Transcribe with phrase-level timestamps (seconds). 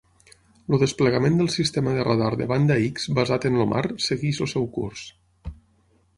[0.75, 4.53] El desplegament del sistema de radar de banda X basat en el mar segueix el
[4.57, 5.07] seu curs.